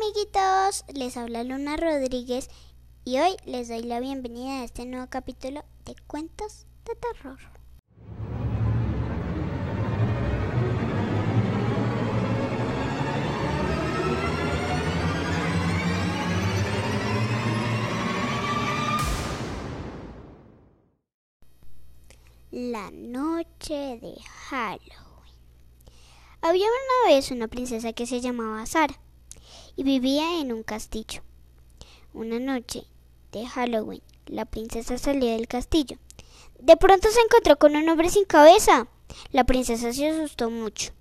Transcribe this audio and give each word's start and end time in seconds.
amiguitos, 0.00 0.84
les 0.94 1.16
habla 1.18 1.44
Luna 1.44 1.76
Rodríguez 1.76 2.48
y 3.04 3.18
hoy 3.18 3.36
les 3.44 3.68
doy 3.68 3.82
la 3.82 4.00
bienvenida 4.00 4.60
a 4.60 4.64
este 4.64 4.86
nuevo 4.86 5.06
capítulo 5.10 5.62
de 5.84 5.94
Cuentos 6.06 6.66
de 6.86 6.94
Terror. 6.94 7.38
La 22.50 22.90
noche 22.90 23.98
de 24.00 24.14
Halloween. 24.48 24.80
Había 26.40 26.66
una 26.66 27.14
vez 27.14 27.30
una 27.30 27.48
princesa 27.48 27.92
que 27.92 28.06
se 28.06 28.20
llamaba 28.22 28.64
Sara 28.64 28.98
y 29.76 29.82
vivía 29.82 30.40
en 30.40 30.52
un 30.52 30.62
castillo. 30.62 31.22
Una 32.12 32.38
noche 32.38 32.84
de 33.32 33.46
Halloween, 33.46 34.02
la 34.26 34.44
princesa 34.44 34.98
salió 34.98 35.30
del 35.30 35.48
castillo. 35.48 35.98
De 36.58 36.76
pronto 36.76 37.08
se 37.10 37.20
encontró 37.20 37.58
con 37.58 37.76
un 37.76 37.88
hombre 37.88 38.10
sin 38.10 38.24
cabeza. 38.24 38.88
La 39.32 39.44
princesa 39.44 39.92
se 39.92 40.08
asustó 40.08 40.50
mucho 40.50 40.92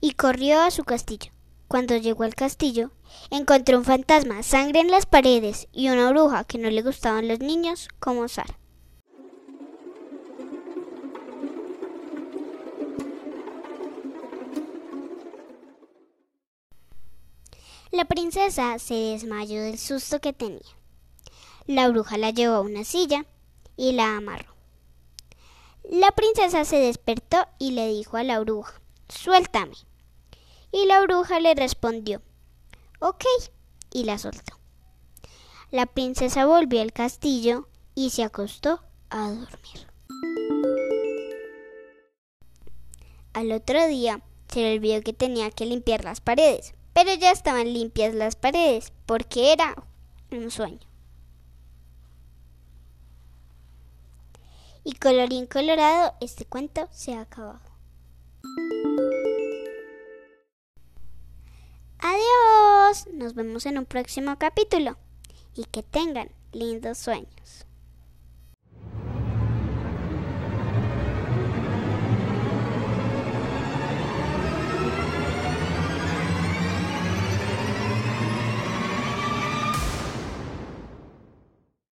y 0.00 0.12
corrió 0.12 0.60
a 0.60 0.70
su 0.70 0.84
castillo. 0.84 1.32
Cuando 1.66 1.96
llegó 1.96 2.24
al 2.24 2.34
castillo, 2.34 2.92
encontró 3.30 3.78
un 3.78 3.84
fantasma, 3.84 4.42
sangre 4.42 4.80
en 4.80 4.90
las 4.90 5.06
paredes 5.06 5.68
y 5.72 5.88
una 5.88 6.10
bruja 6.10 6.44
que 6.44 6.58
no 6.58 6.70
le 6.70 6.82
gustaban 6.82 7.28
los 7.28 7.40
niños 7.40 7.88
como 7.98 8.26
Sara. 8.28 8.57
La 17.90 18.04
princesa 18.04 18.78
se 18.78 18.94
desmayó 18.94 19.62
del 19.62 19.78
susto 19.78 20.20
que 20.20 20.34
tenía. 20.34 20.60
La 21.66 21.88
bruja 21.88 22.18
la 22.18 22.30
llevó 22.30 22.56
a 22.56 22.60
una 22.60 22.84
silla 22.84 23.24
y 23.76 23.92
la 23.92 24.16
amarró. 24.16 24.54
La 25.84 26.12
princesa 26.12 26.64
se 26.66 26.76
despertó 26.76 27.46
y 27.58 27.70
le 27.70 27.88
dijo 27.88 28.18
a 28.18 28.24
la 28.24 28.40
bruja, 28.40 28.80
Suéltame. 29.08 29.74
Y 30.70 30.84
la 30.84 31.00
bruja 31.00 31.40
le 31.40 31.54
respondió, 31.54 32.20
Ok, 33.00 33.24
y 33.90 34.04
la 34.04 34.18
soltó. 34.18 34.58
La 35.70 35.86
princesa 35.86 36.44
volvió 36.44 36.82
al 36.82 36.92
castillo 36.92 37.68
y 37.94 38.10
se 38.10 38.22
acostó 38.22 38.82
a 39.08 39.30
dormir. 39.30 39.86
Al 43.32 43.52
otro 43.52 43.86
día 43.86 44.20
se 44.52 44.60
le 44.60 44.74
olvidó 44.74 45.00
que 45.02 45.12
tenía 45.12 45.50
que 45.50 45.64
limpiar 45.64 46.04
las 46.04 46.20
paredes, 46.20 46.74
pero 46.98 47.14
ya 47.14 47.30
estaban 47.30 47.72
limpias 47.72 48.12
las 48.12 48.34
paredes 48.34 48.92
porque 49.06 49.52
era 49.52 49.76
un 50.32 50.50
sueño. 50.50 50.80
Y 54.82 54.94
colorín 54.94 55.46
colorado, 55.46 56.14
este 56.20 56.44
cuento 56.44 56.88
se 56.90 57.14
ha 57.14 57.20
acabado. 57.20 57.60
Adiós, 62.00 63.06
nos 63.12 63.34
vemos 63.34 63.64
en 63.66 63.78
un 63.78 63.86
próximo 63.86 64.36
capítulo 64.36 64.96
y 65.54 65.66
que 65.66 65.84
tengan 65.84 66.32
lindos 66.50 66.98
sueños. 66.98 67.67